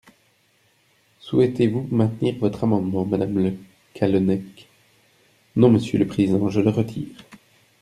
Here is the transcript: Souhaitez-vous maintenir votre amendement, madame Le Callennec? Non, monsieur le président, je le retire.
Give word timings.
Souhaitez-vous 1.19 1.87
maintenir 1.91 2.35
votre 2.39 2.63
amendement, 2.63 3.05
madame 3.05 3.37
Le 3.37 3.53
Callennec? 3.93 4.67
Non, 5.55 5.69
monsieur 5.69 5.99
le 5.99 6.07
président, 6.07 6.49
je 6.49 6.59
le 6.59 6.71
retire. 6.71 7.23